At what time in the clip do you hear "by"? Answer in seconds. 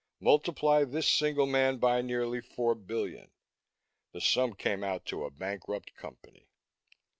1.77-2.01